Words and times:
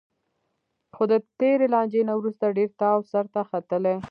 خو 0.95 1.03
د 1.11 1.13
تېرې 1.39 1.67
لانجې 1.73 2.01
نه 2.09 2.13
وروسته 2.19 2.55
ډېر 2.57 2.69
تاو 2.81 2.97
سرته 3.11 3.39
ختلی 3.49 3.95